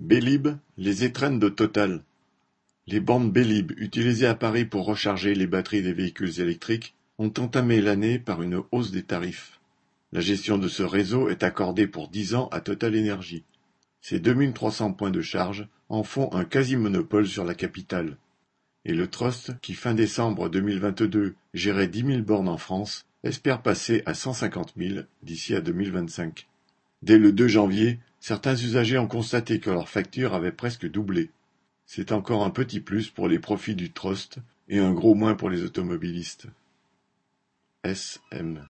[0.00, 0.48] Bélib,
[0.78, 2.02] les étrennes de Total.
[2.86, 7.82] Les bornes Bélib, utilisées à Paris pour recharger les batteries des véhicules électriques, ont entamé
[7.82, 9.60] l'année par une hausse des tarifs.
[10.12, 13.44] La gestion de ce réseau est accordée pour dix ans à Total Energy.
[14.00, 18.16] Ces 2300 points de charge en font un quasi-monopole sur la capitale.
[18.86, 24.02] Et le Trust, qui fin décembre 2022 gérait 10 000 bornes en France, espère passer
[24.06, 26.48] à 150 000 d'ici à 2025.
[27.02, 31.30] Dès le 2 janvier, certains usagers ont constaté que leur facture avait presque doublé.
[31.86, 34.38] C'est encore un petit plus pour les profits du trust
[34.68, 36.46] et un gros moins pour les automobilistes.
[37.82, 38.68] SM